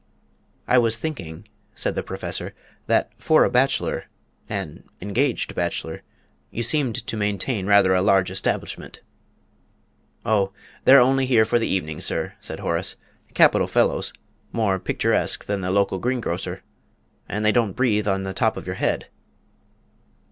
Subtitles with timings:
[0.67, 2.55] "I was thinking," said the Professor,
[2.87, 4.05] "that for a bachelor
[4.49, 6.01] an engaged bachelor
[6.49, 9.01] you seemed to maintain rather a large establishment."
[10.25, 10.53] "Oh,
[10.85, 12.95] they're only here for the evening, sir," said Horace.
[13.35, 14.11] "Capital fellows
[14.51, 16.63] more picturesque than the local greengrocer
[17.29, 19.05] and they don't breathe on the top of your head."